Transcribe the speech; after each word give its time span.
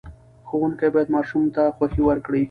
ښوونکي 0.47 0.87
باید 0.93 1.09
ماشوم 1.15 1.43
ته 1.55 1.61
خوښۍ 1.75 2.01
ورکړي. 2.05 2.39